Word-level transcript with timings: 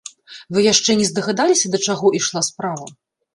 Вы 0.55 0.63
яшчэ 0.67 0.95
не 1.01 1.05
здагадаліся, 1.09 1.71
да 1.75 1.81
чаго 1.89 2.13
ішла 2.21 2.45
справа? 2.49 2.91